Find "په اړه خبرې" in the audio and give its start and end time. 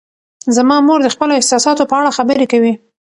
1.89-2.45